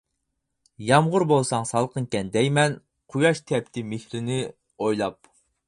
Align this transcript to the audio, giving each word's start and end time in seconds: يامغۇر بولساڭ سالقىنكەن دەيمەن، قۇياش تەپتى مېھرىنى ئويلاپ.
يامغۇر 0.85 1.25
بولساڭ 1.31 1.67
سالقىنكەن 1.73 2.33
دەيمەن، 2.37 2.75
قۇياش 3.15 3.45
تەپتى 3.53 3.87
مېھرىنى 3.93 4.43
ئويلاپ. 4.51 5.33